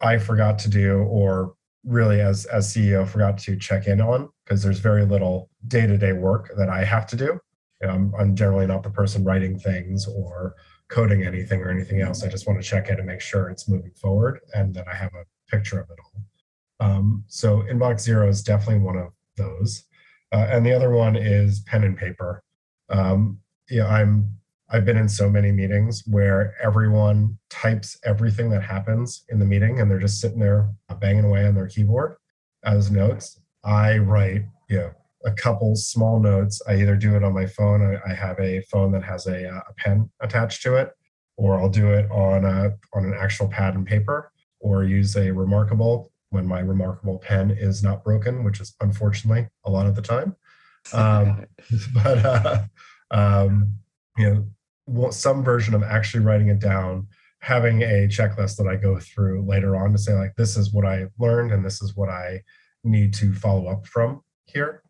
I 0.00 0.18
forgot 0.18 0.58
to 0.60 0.70
do 0.70 0.98
or 1.02 1.54
really 1.84 2.20
as 2.20 2.46
as 2.46 2.72
CEO 2.72 3.06
forgot 3.06 3.38
to 3.38 3.56
check 3.56 3.86
in 3.86 4.00
on 4.00 4.28
because 4.44 4.62
there's 4.62 4.78
very 4.78 5.04
little 5.04 5.50
day-to-day 5.68 6.12
work 6.12 6.50
that 6.56 6.68
I 6.68 6.84
have 6.84 7.06
to 7.08 7.16
do. 7.16 7.38
You 7.80 7.88
know, 7.88 7.94
I'm, 7.94 8.14
I'm 8.18 8.36
generally 8.36 8.66
not 8.66 8.82
the 8.82 8.90
person 8.90 9.24
writing 9.24 9.58
things 9.58 10.06
or 10.06 10.54
coding 10.88 11.24
anything 11.24 11.60
or 11.60 11.70
anything 11.70 12.00
else. 12.00 12.22
I 12.22 12.28
just 12.28 12.46
want 12.46 12.62
to 12.62 12.68
check 12.68 12.88
in 12.88 12.98
and 12.98 13.06
make 13.06 13.20
sure 13.20 13.48
it's 13.48 13.68
moving 13.68 13.92
forward 13.92 14.40
and 14.54 14.74
that 14.74 14.86
I 14.88 14.94
have 14.94 15.12
a 15.14 15.24
picture 15.50 15.80
of 15.80 15.88
it 15.90 15.98
all. 16.04 16.88
Um, 16.88 17.24
so 17.26 17.62
inbox 17.62 18.00
zero 18.00 18.28
is 18.28 18.42
definitely 18.42 18.82
one 18.82 18.96
of 18.96 19.12
those. 19.36 19.84
Uh, 20.32 20.46
and 20.50 20.64
the 20.64 20.72
other 20.72 20.90
one 20.90 21.16
is 21.16 21.60
pen 21.60 21.84
and 21.84 21.96
paper. 21.96 22.42
Um, 22.90 23.40
yeah, 23.70 23.86
I'm 23.86 24.36
I've 24.70 24.84
been 24.84 24.96
in 24.96 25.08
so 25.08 25.28
many 25.28 25.52
meetings 25.52 26.02
where 26.06 26.54
everyone 26.62 27.38
types 27.50 27.98
everything 28.04 28.50
that 28.50 28.62
happens 28.62 29.24
in 29.28 29.38
the 29.38 29.44
meeting 29.44 29.80
and 29.80 29.90
they're 29.90 29.98
just 29.98 30.20
sitting 30.20 30.38
there 30.38 30.70
banging 31.00 31.24
away 31.24 31.46
on 31.46 31.54
their 31.54 31.68
keyboard 31.68 32.16
as 32.64 32.90
notes. 32.90 33.40
I 33.62 33.98
write, 33.98 34.42
you 34.68 34.78
know, 34.78 34.90
a 35.24 35.32
couple 35.32 35.74
small 35.76 36.20
notes. 36.20 36.60
I 36.68 36.76
either 36.76 36.96
do 36.96 37.16
it 37.16 37.24
on 37.24 37.32
my 37.32 37.46
phone. 37.46 37.98
I, 38.06 38.14
have 38.14 38.38
a 38.40 38.60
phone 38.70 38.92
that 38.92 39.02
has 39.04 39.26
a, 39.26 39.48
uh, 39.48 39.60
a, 39.68 39.74
pen 39.74 40.10
attached 40.20 40.62
to 40.62 40.76
it, 40.76 40.92
or 41.36 41.58
I'll 41.58 41.70
do 41.70 41.92
it 41.92 42.10
on 42.10 42.44
a 42.44 42.72
on 42.94 43.04
an 43.04 43.14
actual 43.18 43.48
pad 43.48 43.74
and 43.74 43.86
paper, 43.86 44.30
or 44.60 44.84
use 44.84 45.16
a 45.16 45.28
reMarkable 45.28 46.08
when 46.30 46.46
my 46.46 46.62
reMarkable 46.62 47.20
pen 47.22 47.50
is 47.50 47.82
not 47.82 48.04
broken, 48.04 48.44
which 48.44 48.60
is 48.60 48.74
unfortunately 48.80 49.48
a 49.64 49.70
lot 49.70 49.86
of 49.86 49.94
the 49.96 50.02
time. 50.02 50.36
Um, 50.92 51.46
but 51.94 52.18
uh, 52.26 52.62
um, 53.10 53.78
you 54.16 54.46
know, 54.88 55.10
some 55.10 55.42
version 55.42 55.74
of 55.74 55.82
actually 55.82 56.24
writing 56.24 56.48
it 56.48 56.58
down, 56.58 57.06
having 57.40 57.82
a 57.82 58.08
checklist 58.08 58.56
that 58.56 58.66
I 58.66 58.76
go 58.76 58.98
through 58.98 59.44
later 59.46 59.76
on 59.76 59.92
to 59.92 59.98
say 59.98 60.14
like, 60.14 60.34
this 60.36 60.56
is 60.56 60.72
what 60.72 60.86
I 60.86 61.06
learned 61.18 61.52
and 61.52 61.64
this 61.64 61.82
is 61.82 61.96
what 61.96 62.08
I 62.08 62.42
need 62.84 63.14
to 63.14 63.32
follow 63.34 63.66
up 63.68 63.86
from 63.86 64.22
here. 64.46 64.82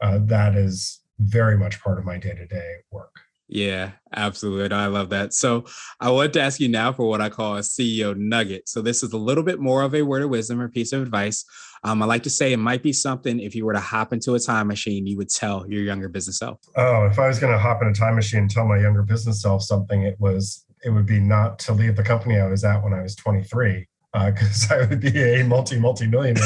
Uh, 0.00 0.18
that 0.22 0.56
is 0.56 1.00
very 1.18 1.56
much 1.56 1.80
part 1.80 1.98
of 1.98 2.04
my 2.04 2.18
day 2.18 2.34
to 2.34 2.46
day 2.46 2.76
work. 2.90 3.14
Yeah, 3.52 3.90
absolutely. 4.16 4.74
I 4.74 4.86
love 4.86 5.10
that. 5.10 5.34
So 5.34 5.66
I 6.00 6.10
want 6.10 6.32
to 6.32 6.40
ask 6.40 6.58
you 6.58 6.70
now 6.70 6.90
for 6.90 7.06
what 7.06 7.20
I 7.20 7.28
call 7.28 7.56
a 7.56 7.60
CEO 7.60 8.16
nugget. 8.16 8.66
So 8.66 8.80
this 8.80 9.02
is 9.02 9.12
a 9.12 9.18
little 9.18 9.44
bit 9.44 9.60
more 9.60 9.82
of 9.82 9.94
a 9.94 10.00
word 10.00 10.22
of 10.22 10.30
wisdom 10.30 10.58
or 10.58 10.70
piece 10.70 10.94
of 10.94 11.02
advice. 11.02 11.44
Um, 11.84 12.02
I 12.02 12.06
like 12.06 12.22
to 12.22 12.30
say 12.30 12.54
it 12.54 12.58
might 12.58 12.82
be 12.82 12.94
something 12.94 13.40
if 13.40 13.54
you 13.54 13.66
were 13.66 13.74
to 13.74 13.80
hop 13.80 14.14
into 14.14 14.34
a 14.34 14.40
time 14.40 14.68
machine, 14.68 15.06
you 15.06 15.18
would 15.18 15.28
tell 15.28 15.68
your 15.68 15.82
younger 15.82 16.08
business 16.08 16.38
self. 16.38 16.60
Oh, 16.76 17.04
if 17.04 17.18
I 17.18 17.28
was 17.28 17.38
going 17.38 17.52
to 17.52 17.58
hop 17.58 17.82
in 17.82 17.88
a 17.88 17.92
time 17.92 18.14
machine 18.14 18.40
and 18.40 18.50
tell 18.50 18.66
my 18.66 18.78
younger 18.78 19.02
business 19.02 19.42
self 19.42 19.62
something, 19.62 20.02
it 20.02 20.18
was 20.18 20.64
it 20.82 20.88
would 20.88 21.06
be 21.06 21.20
not 21.20 21.58
to 21.60 21.74
leave 21.74 21.96
the 21.96 22.02
company 22.02 22.38
I 22.38 22.48
was 22.48 22.64
at 22.64 22.82
when 22.82 22.94
I 22.94 23.02
was 23.02 23.14
23 23.16 23.86
because 24.14 24.70
uh, 24.70 24.74
I 24.80 24.86
would 24.86 25.00
be 25.00 25.22
a 25.22 25.44
multi 25.44 25.78
multi 25.78 26.06
millionaire. 26.06 26.42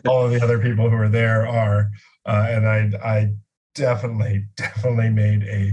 all 0.08 0.24
of 0.24 0.32
the 0.32 0.40
other 0.42 0.58
people 0.58 0.90
who 0.90 0.96
are 0.96 1.08
there 1.08 1.46
are, 1.46 1.90
uh, 2.26 2.46
and 2.48 2.66
I 2.68 2.90
I 3.04 3.30
definitely 3.76 4.44
definitely 4.56 5.10
made 5.10 5.44
a 5.44 5.72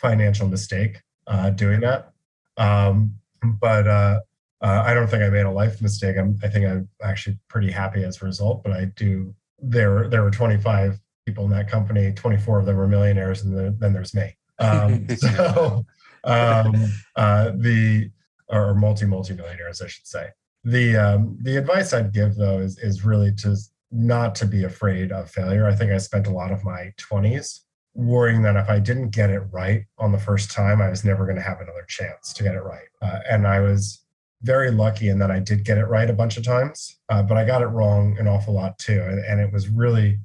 financial 0.00 0.48
mistake 0.48 1.00
uh, 1.26 1.50
doing 1.50 1.80
that. 1.80 2.12
Um, 2.56 3.14
but 3.42 3.86
uh, 3.86 4.20
uh, 4.62 4.82
I 4.86 4.94
don't 4.94 5.08
think 5.08 5.22
I 5.22 5.28
made 5.28 5.46
a 5.46 5.50
life 5.50 5.80
mistake. 5.82 6.16
I'm, 6.16 6.38
I 6.42 6.48
think 6.48 6.66
I'm 6.66 6.88
actually 7.02 7.38
pretty 7.48 7.70
happy 7.70 8.04
as 8.04 8.22
a 8.22 8.24
result. 8.24 8.62
But 8.62 8.72
I 8.72 8.86
do. 8.96 9.34
There, 9.58 10.08
there 10.08 10.22
were 10.22 10.30
25 10.30 10.98
people 11.24 11.44
in 11.44 11.50
that 11.50 11.68
company. 11.68 12.12
24 12.12 12.60
of 12.60 12.66
them 12.66 12.76
were 12.76 12.86
millionaires, 12.86 13.42
and 13.42 13.56
then, 13.56 13.76
then 13.78 13.92
there's 13.92 14.14
me. 14.14 14.36
Um, 14.58 15.08
so 15.16 15.84
um, 16.24 16.74
uh, 17.16 17.52
the 17.56 18.10
or 18.48 18.74
multi 18.74 19.06
multi 19.06 19.34
millionaires, 19.34 19.82
I 19.82 19.88
should 19.88 20.06
say. 20.06 20.28
The 20.64 20.96
um, 20.96 21.38
the 21.42 21.56
advice 21.56 21.92
I'd 21.92 22.12
give 22.12 22.34
though 22.34 22.58
is 22.58 22.78
is 22.78 23.04
really 23.04 23.32
to 23.36 23.56
not 23.92 24.34
to 24.36 24.46
be 24.46 24.64
afraid 24.64 25.12
of 25.12 25.30
failure. 25.30 25.66
I 25.66 25.74
think 25.74 25.92
I 25.92 25.98
spent 25.98 26.26
a 26.26 26.32
lot 26.32 26.52
of 26.52 26.64
my 26.64 26.92
20s 26.98 27.60
worrying 27.96 28.42
that 28.42 28.56
if 28.56 28.68
I 28.68 28.78
didn't 28.78 29.10
get 29.10 29.30
it 29.30 29.40
right 29.50 29.84
on 29.98 30.12
the 30.12 30.18
first 30.18 30.50
time, 30.50 30.82
I 30.82 30.90
was 30.90 31.04
never 31.04 31.24
going 31.24 31.36
to 31.36 31.42
have 31.42 31.60
another 31.60 31.84
chance 31.88 32.32
to 32.34 32.42
get 32.42 32.54
it 32.54 32.60
right. 32.60 32.88
Uh, 33.00 33.20
and 33.28 33.46
I 33.46 33.60
was 33.60 34.04
very 34.42 34.70
lucky 34.70 35.08
in 35.08 35.18
that 35.18 35.30
I 35.30 35.40
did 35.40 35.64
get 35.64 35.78
it 35.78 35.86
right 35.86 36.08
a 36.08 36.12
bunch 36.12 36.36
of 36.36 36.44
times, 36.44 36.98
uh, 37.08 37.22
but 37.22 37.38
I 37.38 37.44
got 37.44 37.62
it 37.62 37.66
wrong 37.66 38.18
an 38.18 38.28
awful 38.28 38.52
lot 38.52 38.78
too. 38.78 39.00
And, 39.00 39.24
and, 39.24 39.40
it 39.40 39.50
was 39.50 39.68
really, 39.68 40.18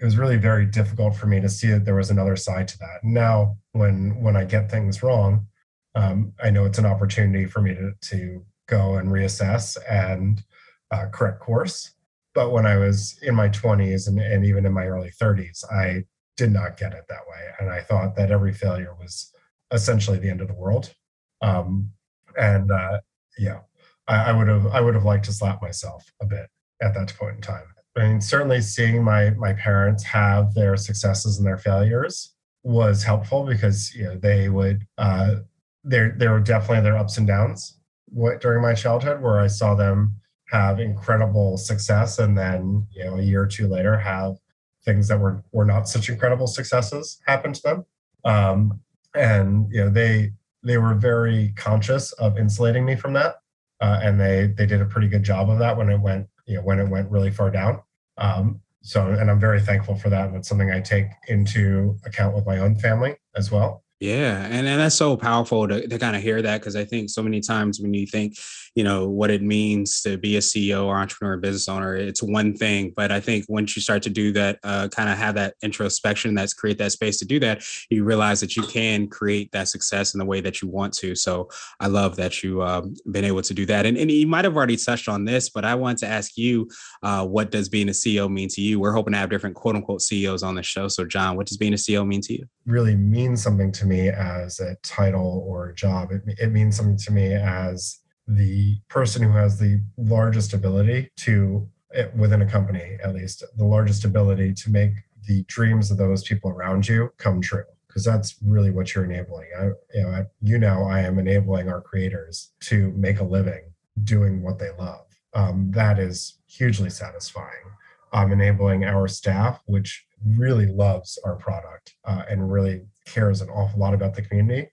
it 0.00 0.04
was 0.04 0.18
really 0.18 0.36
very 0.36 0.66
difficult 0.66 1.14
for 1.14 1.26
me 1.26 1.40
to 1.40 1.48
see 1.48 1.68
that 1.68 1.84
there 1.84 1.94
was 1.94 2.10
another 2.10 2.34
side 2.34 2.66
to 2.68 2.78
that. 2.80 3.04
Now, 3.04 3.56
when 3.70 4.20
when 4.20 4.36
I 4.36 4.44
get 4.44 4.70
things 4.70 5.02
wrong, 5.02 5.46
um, 5.94 6.32
I 6.42 6.50
know 6.50 6.64
it's 6.64 6.78
an 6.78 6.86
opportunity 6.86 7.46
for 7.46 7.60
me 7.60 7.74
to 7.74 7.92
to 8.10 8.44
go 8.68 8.96
and 8.96 9.08
reassess 9.08 9.78
and 9.88 10.42
uh, 10.90 11.06
correct 11.12 11.40
course. 11.40 11.94
But 12.34 12.50
when 12.50 12.66
I 12.66 12.76
was 12.78 13.18
in 13.22 13.34
my 13.34 13.48
20s 13.48 14.08
and, 14.08 14.18
and 14.18 14.44
even 14.44 14.66
in 14.66 14.72
my 14.72 14.86
early 14.86 15.10
30s, 15.10 15.64
I 15.70 16.04
did 16.36 16.52
not 16.52 16.76
get 16.76 16.92
it 16.92 17.04
that 17.08 17.26
way. 17.28 17.40
And 17.60 17.70
I 17.70 17.80
thought 17.80 18.16
that 18.16 18.30
every 18.30 18.52
failure 18.52 18.94
was 18.98 19.32
essentially 19.72 20.18
the 20.18 20.30
end 20.30 20.40
of 20.40 20.48
the 20.48 20.54
world. 20.54 20.92
Um, 21.40 21.90
and 22.38 22.70
uh, 22.70 23.00
yeah, 23.38 23.60
I, 24.08 24.30
I 24.30 24.32
would 24.32 24.48
have 24.48 24.66
I 24.66 24.80
would 24.80 24.94
have 24.94 25.04
liked 25.04 25.24
to 25.26 25.32
slap 25.32 25.60
myself 25.60 26.04
a 26.20 26.26
bit 26.26 26.48
at 26.80 26.94
that 26.94 27.14
point 27.16 27.36
in 27.36 27.42
time. 27.42 27.64
I 27.96 28.08
mean, 28.08 28.20
certainly 28.20 28.60
seeing 28.60 29.02
my 29.02 29.30
my 29.30 29.52
parents 29.52 30.02
have 30.04 30.54
their 30.54 30.76
successes 30.76 31.38
and 31.38 31.46
their 31.46 31.58
failures 31.58 32.34
was 32.62 33.02
helpful 33.02 33.44
because 33.44 33.94
you 33.94 34.04
know 34.04 34.16
they 34.16 34.48
would 34.48 34.86
uh, 34.98 35.36
there 35.84 36.14
there 36.16 36.30
were 36.30 36.40
definitely 36.40 36.82
their 36.82 36.96
ups 36.96 37.18
and 37.18 37.26
downs 37.26 37.78
what, 38.06 38.40
during 38.40 38.62
my 38.62 38.74
childhood 38.74 39.20
where 39.20 39.40
I 39.40 39.48
saw 39.48 39.74
them 39.74 40.16
have 40.48 40.80
incredible 40.80 41.56
success 41.56 42.18
and 42.18 42.36
then 42.36 42.86
you 42.92 43.04
know 43.04 43.18
a 43.18 43.22
year 43.22 43.42
or 43.42 43.46
two 43.46 43.66
later 43.66 43.98
have 43.98 44.36
things 44.84 45.08
that 45.08 45.18
were 45.18 45.42
were 45.52 45.64
not 45.64 45.88
such 45.88 46.08
incredible 46.08 46.46
successes 46.46 47.20
happen 47.26 47.52
to 47.52 47.62
them. 47.62 47.86
Um, 48.24 48.80
and 49.14 49.70
you 49.70 49.84
know 49.84 49.90
they 49.90 50.32
they 50.62 50.78
were 50.78 50.94
very 50.94 51.52
conscious 51.56 52.12
of 52.12 52.38
insulating 52.38 52.84
me 52.84 52.96
from 52.96 53.12
that, 53.14 53.36
uh, 53.80 54.00
and 54.02 54.20
they 54.20 54.52
they 54.56 54.66
did 54.66 54.80
a 54.80 54.86
pretty 54.86 55.08
good 55.08 55.22
job 55.22 55.50
of 55.50 55.58
that 55.58 55.76
when 55.76 55.88
it 55.90 56.00
went 56.00 56.26
you 56.46 56.56
know 56.56 56.62
when 56.62 56.78
it 56.78 56.88
went 56.88 57.10
really 57.10 57.30
far 57.30 57.50
down. 57.50 57.80
Um, 58.18 58.60
so 58.82 59.08
and 59.08 59.30
I'm 59.30 59.40
very 59.40 59.60
thankful 59.60 59.96
for 59.96 60.10
that, 60.10 60.28
and 60.28 60.36
it's 60.36 60.48
something 60.48 60.70
I 60.70 60.80
take 60.80 61.06
into 61.28 61.96
account 62.04 62.34
with 62.34 62.46
my 62.46 62.58
own 62.58 62.76
family 62.76 63.16
as 63.36 63.50
well. 63.50 63.82
Yeah, 64.02 64.44
and, 64.46 64.66
and 64.66 64.80
that's 64.80 64.96
so 64.96 65.16
powerful 65.16 65.68
to, 65.68 65.86
to 65.86 65.96
kind 65.96 66.16
of 66.16 66.22
hear 66.22 66.42
that 66.42 66.60
because 66.60 66.74
I 66.74 66.84
think 66.84 67.08
so 67.08 67.22
many 67.22 67.40
times 67.40 67.78
when 67.78 67.94
you 67.94 68.04
think, 68.04 68.34
you 68.74 68.84
know, 68.84 69.08
what 69.08 69.30
it 69.30 69.42
means 69.42 70.00
to 70.02 70.16
be 70.16 70.36
a 70.36 70.40
CEO 70.40 70.86
or 70.86 70.96
entrepreneur, 70.96 71.34
or 71.34 71.36
business 71.36 71.68
owner, 71.68 71.94
it's 71.94 72.22
one 72.22 72.54
thing. 72.54 72.92
But 72.96 73.12
I 73.12 73.20
think 73.20 73.44
once 73.48 73.76
you 73.76 73.82
start 73.82 74.02
to 74.04 74.10
do 74.10 74.32
that, 74.32 74.58
uh, 74.64 74.88
kind 74.88 75.10
of 75.10 75.18
have 75.18 75.34
that 75.34 75.54
introspection, 75.62 76.34
that's 76.34 76.54
create 76.54 76.78
that 76.78 76.92
space 76.92 77.18
to 77.18 77.24
do 77.24 77.38
that, 77.40 77.64
you 77.90 78.04
realize 78.04 78.40
that 78.40 78.56
you 78.56 78.62
can 78.62 79.08
create 79.08 79.52
that 79.52 79.68
success 79.68 80.14
in 80.14 80.18
the 80.18 80.24
way 80.24 80.40
that 80.40 80.62
you 80.62 80.68
want 80.68 80.94
to. 80.94 81.14
So 81.14 81.48
I 81.80 81.88
love 81.88 82.16
that 82.16 82.42
you 82.42 82.62
um, 82.62 82.94
been 83.10 83.24
able 83.24 83.42
to 83.42 83.54
do 83.54 83.66
that. 83.66 83.84
And, 83.84 83.98
and 83.98 84.10
you 84.10 84.26
might 84.26 84.44
have 84.44 84.56
already 84.56 84.76
touched 84.76 85.08
on 85.08 85.24
this, 85.24 85.50
but 85.50 85.64
I 85.64 85.74
want 85.74 85.98
to 85.98 86.06
ask 86.06 86.36
you, 86.36 86.70
uh, 87.02 87.26
what 87.26 87.50
does 87.50 87.68
being 87.68 87.88
a 87.88 87.92
CEO 87.92 88.30
mean 88.30 88.48
to 88.50 88.60
you? 88.60 88.80
We're 88.80 88.92
hoping 88.92 89.12
to 89.12 89.18
have 89.18 89.30
different 89.30 89.56
quote 89.56 89.76
unquote 89.76 90.00
CEOs 90.02 90.42
on 90.42 90.54
the 90.54 90.62
show. 90.62 90.88
So 90.88 91.04
John, 91.04 91.36
what 91.36 91.46
does 91.46 91.56
being 91.56 91.74
a 91.74 91.76
CEO 91.76 92.06
mean 92.06 92.22
to 92.22 92.32
you? 92.32 92.46
Really 92.66 92.96
means 92.96 93.42
something 93.42 93.72
to 93.72 93.86
me 93.86 94.08
as 94.08 94.60
a 94.60 94.76
title 94.82 95.44
or 95.46 95.72
job. 95.72 96.10
It, 96.10 96.22
it 96.38 96.52
means 96.52 96.76
something 96.76 96.96
to 96.96 97.12
me 97.12 97.34
as 97.34 98.01
the 98.36 98.78
person 98.88 99.22
who 99.22 99.32
has 99.32 99.58
the 99.58 99.82
largest 99.96 100.52
ability 100.52 101.10
to, 101.16 101.68
eh, 101.94 102.08
within 102.16 102.42
a 102.42 102.46
company 102.46 102.96
at 103.02 103.14
least, 103.14 103.44
the 103.56 103.64
largest 103.64 104.04
ability 104.04 104.54
to 104.54 104.70
make 104.70 104.92
the 105.26 105.44
dreams 105.44 105.90
of 105.90 105.98
those 105.98 106.22
people 106.24 106.50
around 106.50 106.88
you 106.88 107.12
come 107.18 107.40
true. 107.40 107.64
Because 107.86 108.04
that's 108.04 108.36
really 108.42 108.70
what 108.70 108.94
you're 108.94 109.04
enabling. 109.04 109.48
I, 109.58 109.64
you 109.94 110.02
know, 110.02 110.26
you 110.40 110.58
know, 110.58 110.84
I 110.84 111.00
am 111.00 111.18
enabling 111.18 111.68
our 111.68 111.82
creators 111.82 112.52
to 112.60 112.90
make 112.92 113.20
a 113.20 113.24
living 113.24 113.64
doing 114.02 114.42
what 114.42 114.58
they 114.58 114.70
love. 114.78 115.04
Um, 115.34 115.70
that 115.72 115.98
is 115.98 116.38
hugely 116.46 116.88
satisfying. 116.88 117.64
I'm 118.12 118.32
enabling 118.32 118.84
our 118.84 119.08
staff, 119.08 119.60
which 119.66 120.06
really 120.26 120.66
loves 120.66 121.18
our 121.24 121.36
product 121.36 121.94
uh, 122.04 122.22
and 122.30 122.50
really 122.50 122.82
cares 123.04 123.42
an 123.42 123.48
awful 123.50 123.80
lot 123.80 123.94
about 123.94 124.14
the 124.14 124.22
community 124.22 124.68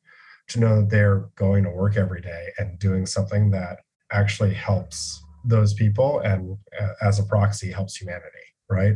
to 0.49 0.59
know 0.59 0.81
that 0.81 0.89
they're 0.89 1.29
going 1.35 1.63
to 1.63 1.69
work 1.69 1.97
every 1.97 2.21
day 2.21 2.49
and 2.57 2.79
doing 2.79 3.05
something 3.05 3.51
that 3.51 3.79
actually 4.11 4.53
helps 4.53 5.23
those 5.45 5.73
people 5.73 6.19
and 6.19 6.57
uh, 6.81 6.89
as 7.01 7.19
a 7.19 7.23
proxy 7.23 7.71
helps 7.71 7.95
humanity 7.95 8.49
right? 8.69 8.95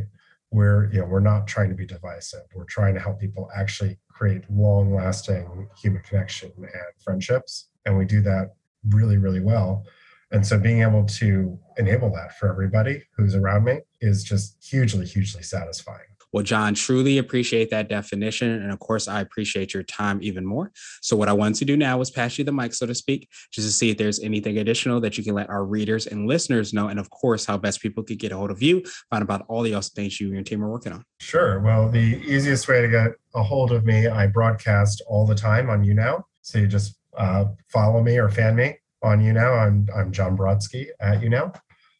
We're 0.50 0.90
you 0.92 1.00
know 1.00 1.06
we're 1.06 1.20
not 1.20 1.46
trying 1.46 1.68
to 1.70 1.74
be 1.74 1.86
divisive. 1.86 2.42
We're 2.54 2.64
trying 2.64 2.94
to 2.94 3.00
help 3.00 3.20
people 3.20 3.50
actually 3.54 3.98
create 4.08 4.42
long 4.50 4.94
lasting 4.94 5.68
human 5.76 6.02
connection 6.02 6.52
and 6.56 7.02
friendships 7.02 7.68
and 7.84 7.98
we 7.98 8.04
do 8.04 8.20
that 8.22 8.54
really 8.90 9.18
really 9.18 9.40
well. 9.40 9.84
And 10.30 10.46
so 10.46 10.58
being 10.58 10.82
able 10.82 11.04
to 11.04 11.58
enable 11.76 12.10
that 12.12 12.38
for 12.38 12.48
everybody 12.48 13.02
who's 13.16 13.34
around 13.34 13.64
me 13.64 13.80
is 14.00 14.22
just 14.22 14.56
hugely 14.64 15.06
hugely 15.06 15.42
satisfying 15.42 16.13
well, 16.34 16.42
John, 16.42 16.74
truly 16.74 17.18
appreciate 17.18 17.70
that 17.70 17.88
definition. 17.88 18.50
And 18.50 18.72
of 18.72 18.80
course, 18.80 19.06
I 19.06 19.20
appreciate 19.20 19.72
your 19.72 19.84
time 19.84 20.18
even 20.20 20.44
more. 20.44 20.72
So, 21.00 21.14
what 21.14 21.28
I 21.28 21.32
want 21.32 21.54
to 21.56 21.64
do 21.64 21.76
now 21.76 22.00
is 22.00 22.10
pass 22.10 22.36
you 22.38 22.44
the 22.44 22.50
mic, 22.50 22.74
so 22.74 22.86
to 22.86 22.94
speak, 22.94 23.28
just 23.52 23.68
to 23.68 23.72
see 23.72 23.90
if 23.90 23.98
there's 23.98 24.18
anything 24.18 24.58
additional 24.58 25.00
that 25.02 25.16
you 25.16 25.22
can 25.22 25.36
let 25.36 25.48
our 25.48 25.64
readers 25.64 26.08
and 26.08 26.26
listeners 26.26 26.74
know. 26.74 26.88
And 26.88 26.98
of 26.98 27.08
course, 27.10 27.44
how 27.44 27.56
best 27.56 27.80
people 27.80 28.02
could 28.02 28.18
get 28.18 28.32
a 28.32 28.36
hold 28.36 28.50
of 28.50 28.60
you, 28.60 28.82
find 29.10 29.22
about 29.22 29.44
all 29.46 29.62
the 29.62 29.74
awesome 29.74 29.92
things 29.94 30.20
you 30.20 30.26
and 30.26 30.34
your 30.34 30.42
team 30.42 30.64
are 30.64 30.68
working 30.68 30.92
on. 30.92 31.04
Sure. 31.20 31.60
Well, 31.60 31.88
the 31.88 32.20
easiest 32.26 32.66
way 32.66 32.82
to 32.82 32.88
get 32.88 33.12
a 33.36 33.42
hold 33.44 33.70
of 33.70 33.84
me, 33.84 34.08
I 34.08 34.26
broadcast 34.26 35.02
all 35.06 35.24
the 35.28 35.36
time 35.36 35.70
on 35.70 35.84
YouNow. 35.84 36.24
So, 36.42 36.58
you 36.58 36.66
just 36.66 36.98
uh, 37.16 37.44
follow 37.68 38.02
me 38.02 38.18
or 38.18 38.28
fan 38.28 38.56
me 38.56 38.74
on 39.04 39.20
YouNow. 39.20 39.64
I'm, 39.64 39.86
I'm 39.94 40.10
John 40.10 40.36
Brodsky 40.36 40.88
at 40.98 41.20
YouNow. 41.20 41.54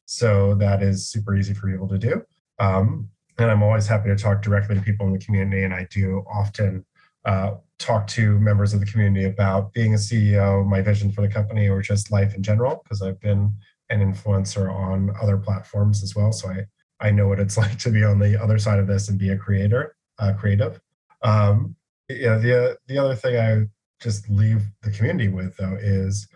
So 0.07 0.57
that 0.57 0.83
is 0.83 1.07
super 1.07 1.37
easy 1.37 1.55
for 1.55 1.71
people 1.71 1.89
to 1.89 1.99
do. 1.99 2.23
Um, 2.59 3.11
and 3.39 3.51
I'm 3.51 3.63
always 3.63 3.87
happy 3.87 4.09
to 4.09 4.17
talk 4.17 4.43
directly 4.43 4.77
to 4.77 4.81
people 4.81 5.07
in 5.07 5.13
the 5.13 5.19
community. 5.19 5.65
And 5.65 5.75
I 5.75 5.87
do 5.91 6.25
often 6.33 6.85
uh, 7.25 7.55
talk 7.79 8.07
to 8.09 8.39
members 8.39 8.75
of 8.75 8.81
the 8.81 8.87
community 8.87 9.25
about 9.27 9.73
being 9.73 9.95
a 9.95 9.97
CEO, 9.97 10.67
my 10.67 10.81
vision 10.81 11.11
for 11.11 11.23
the 11.23 11.29
company, 11.29 11.69
or 11.69 11.83
just 11.83 12.11
life 12.11 12.35
in 12.35 12.43
general, 12.43 12.81
because 12.85 13.03
I've 13.03 13.21
been 13.21 13.53
an 13.91 14.01
influencer 14.01 14.73
on 14.73 15.13
other 15.21 15.37
platforms 15.37 16.03
as 16.03 16.15
well. 16.15 16.33
So 16.33 16.49
I, 16.49 16.65
I 17.01 17.11
know 17.11 17.29
what 17.29 17.41
it's 17.41 17.57
like 17.65 17.79
to 17.81 17.91
be 17.91 18.05
on 18.05 18.19
the 18.19 18.41
other 18.41 18.59
side 18.59 18.79
of 18.79 18.87
this 18.87 19.09
and 19.09 19.19
be 19.19 19.31
a 19.31 19.39
creator, 19.39 19.97
uh, 20.19 20.33
creative. 20.39 20.81
Um, 21.23 21.75
yeah, 22.09 22.37
the 22.37 22.77
the 22.87 22.99
other 22.99 23.15
thing 23.15 23.37
I 23.37 23.67
just 24.01 24.29
leave 24.29 24.63
the 24.83 24.91
community 24.91 25.29
with 25.29 25.57
though 25.57 25.79
is 25.81 26.29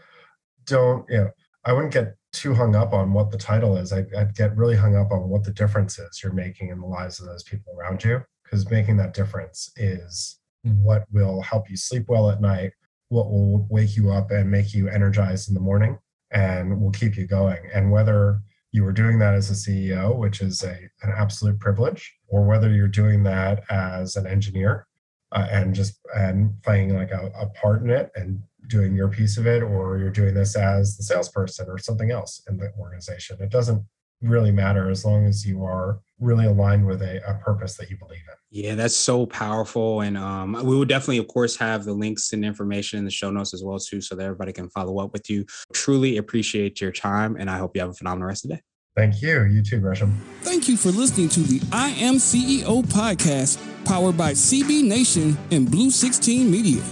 don't 0.64 1.04
you 1.10 1.18
know 1.18 1.30
I 1.64 1.72
wouldn't 1.74 1.92
get 1.92 2.16
too 2.32 2.54
hung 2.54 2.74
up 2.74 2.92
on 2.92 3.12
what 3.12 3.30
the 3.30 3.38
title 3.38 3.76
is. 3.76 3.92
I'd, 3.92 4.14
I'd 4.14 4.34
get 4.34 4.56
really 4.56 4.76
hung 4.76 4.96
up 4.96 5.10
on 5.12 5.28
what 5.28 5.44
the 5.44 5.52
difference 5.52 5.98
is 5.98 6.22
you're 6.22 6.32
making 6.32 6.68
in 6.68 6.80
the 6.80 6.86
lives 6.86 7.20
of 7.20 7.26
those 7.26 7.42
people 7.42 7.74
around 7.78 8.04
you 8.04 8.22
because 8.44 8.70
making 8.70 8.96
that 8.98 9.14
difference 9.14 9.70
is 9.76 10.38
what 10.82 11.04
will 11.12 11.40
help 11.42 11.70
you 11.70 11.76
sleep 11.76 12.04
well 12.08 12.30
at 12.30 12.40
night, 12.40 12.72
what 13.08 13.30
will 13.30 13.66
wake 13.70 13.96
you 13.96 14.10
up 14.10 14.30
and 14.30 14.50
make 14.50 14.74
you 14.74 14.88
energized 14.88 15.48
in 15.48 15.54
the 15.54 15.60
morning, 15.60 15.98
and 16.30 16.80
will 16.80 16.90
keep 16.90 17.16
you 17.16 17.26
going. 17.26 17.58
And 17.72 17.90
whether 17.90 18.40
you 18.72 18.84
are 18.84 18.92
doing 18.92 19.18
that 19.18 19.34
as 19.34 19.50
a 19.50 19.54
CEO, 19.54 20.16
which 20.16 20.40
is 20.40 20.62
a, 20.62 20.76
an 21.02 21.12
absolute 21.16 21.58
privilege, 21.58 22.14
or 22.28 22.44
whether 22.46 22.70
you're 22.70 22.88
doing 22.88 23.22
that 23.22 23.62
as 23.70 24.16
an 24.16 24.26
engineer 24.26 24.86
uh, 25.32 25.46
and 25.50 25.74
just 25.74 25.98
and 26.14 26.62
playing 26.62 26.94
like 26.94 27.10
a, 27.10 27.30
a 27.38 27.46
part 27.50 27.82
in 27.82 27.90
it 27.90 28.10
and 28.14 28.42
doing 28.66 28.94
your 28.94 29.08
piece 29.08 29.36
of 29.38 29.46
it, 29.46 29.62
or 29.62 29.98
you're 29.98 30.10
doing 30.10 30.34
this 30.34 30.56
as 30.56 30.96
the 30.96 31.02
salesperson 31.02 31.66
or 31.68 31.78
something 31.78 32.10
else 32.10 32.42
in 32.48 32.56
the 32.56 32.72
organization. 32.78 33.38
It 33.40 33.50
doesn't 33.50 33.82
really 34.20 34.50
matter 34.50 34.90
as 34.90 35.04
long 35.04 35.26
as 35.26 35.46
you 35.46 35.64
are 35.64 36.00
really 36.18 36.46
aligned 36.46 36.84
with 36.84 37.02
a, 37.02 37.22
a 37.28 37.34
purpose 37.34 37.76
that 37.76 37.88
you 37.88 37.96
believe 37.96 38.18
in. 38.18 38.34
Yeah, 38.50 38.74
that's 38.74 38.96
so 38.96 39.26
powerful. 39.26 40.00
And 40.00 40.16
um, 40.16 40.54
we 40.64 40.76
will 40.76 40.84
definitely, 40.84 41.18
of 41.18 41.28
course, 41.28 41.56
have 41.56 41.84
the 41.84 41.92
links 41.92 42.32
and 42.32 42.44
information 42.44 42.98
in 42.98 43.04
the 43.04 43.10
show 43.10 43.30
notes 43.30 43.54
as 43.54 43.62
well, 43.62 43.78
too, 43.78 44.00
so 44.00 44.16
that 44.16 44.24
everybody 44.24 44.52
can 44.52 44.68
follow 44.70 44.98
up 44.98 45.12
with 45.12 45.30
you. 45.30 45.44
Truly 45.72 46.16
appreciate 46.16 46.80
your 46.80 46.92
time, 46.92 47.36
and 47.38 47.48
I 47.48 47.58
hope 47.58 47.76
you 47.76 47.80
have 47.80 47.90
a 47.90 47.94
phenomenal 47.94 48.28
rest 48.28 48.44
of 48.44 48.50
the 48.50 48.56
day. 48.56 48.62
Thank 48.96 49.22
you. 49.22 49.44
You 49.44 49.62
too, 49.62 49.78
Gresham. 49.78 50.12
Thank 50.40 50.68
you 50.68 50.76
for 50.76 50.90
listening 50.90 51.28
to 51.28 51.40
the 51.40 51.62
I 51.72 51.90
Am 51.90 52.14
CEO 52.14 52.82
podcast, 52.86 53.58
powered 53.84 54.16
by 54.16 54.32
CB 54.32 54.82
Nation 54.82 55.38
and 55.52 55.70
Blue 55.70 55.90
16 55.90 56.50
Media. 56.50 56.82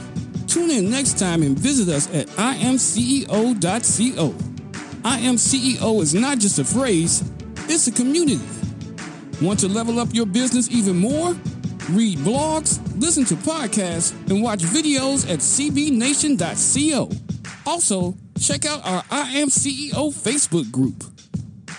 Tune 0.56 0.70
in 0.70 0.90
next 0.90 1.18
time 1.18 1.42
and 1.42 1.58
visit 1.58 1.94
us 1.94 2.08
at 2.14 2.28
imceo.co. 2.28 3.28
IMCEO 5.02 6.00
is 6.00 6.14
not 6.14 6.38
just 6.38 6.58
a 6.58 6.64
phrase, 6.64 7.30
it's 7.68 7.86
a 7.88 7.92
community. 7.92 8.40
Want 9.42 9.60
to 9.60 9.68
level 9.68 10.00
up 10.00 10.08
your 10.12 10.24
business 10.24 10.70
even 10.70 10.96
more? 10.96 11.34
Read 11.90 12.16
blogs, 12.20 12.80
listen 12.98 13.26
to 13.26 13.34
podcasts, 13.34 14.12
and 14.30 14.42
watch 14.42 14.60
videos 14.60 15.30
at 15.30 15.40
cbnation.co. 15.40 17.10
Also, 17.70 18.16
check 18.40 18.64
out 18.64 18.80
our 18.86 19.02
IMCEO 19.02 20.10
Facebook 20.14 20.70
group. 20.70 21.04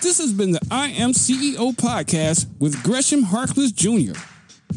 This 0.02 0.18
has 0.18 0.32
been 0.32 0.52
the 0.52 0.60
IMCEO 0.60 1.74
podcast 1.74 2.46
with 2.60 2.80
Gresham 2.84 3.24
Harkless 3.24 3.74
Jr. 3.74 4.16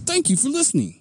Thank 0.07 0.31
you 0.31 0.37
for 0.37 0.49
listening. 0.49 1.00